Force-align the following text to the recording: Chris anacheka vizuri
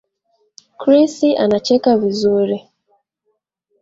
Chris 0.81 1.15
anacheka 1.43 1.91
vizuri 2.01 2.57